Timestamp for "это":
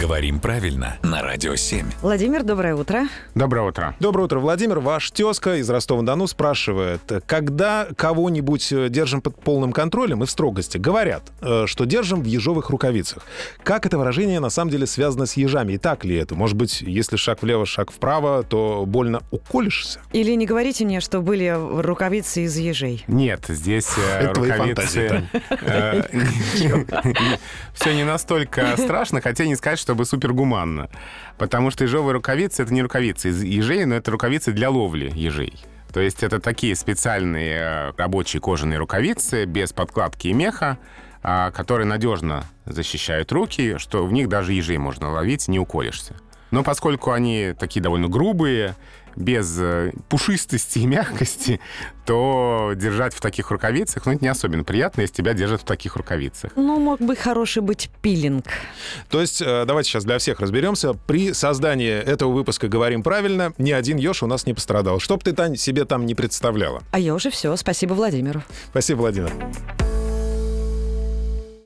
13.86-13.96, 16.16-16.34, 24.24-24.40, 32.64-32.72, 33.96-34.10, 36.22-36.40, 54.12-54.24